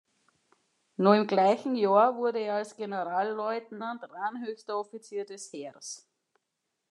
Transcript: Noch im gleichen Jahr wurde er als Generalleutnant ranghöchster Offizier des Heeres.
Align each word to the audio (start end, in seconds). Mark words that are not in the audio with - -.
Noch 0.97 1.13
im 1.13 1.27
gleichen 1.27 1.75
Jahr 1.75 2.15
wurde 2.15 2.39
er 2.39 2.55
als 2.55 2.75
Generalleutnant 2.75 4.01
ranghöchster 4.09 4.79
Offizier 4.79 5.25
des 5.25 5.53
Heeres. 5.53 6.09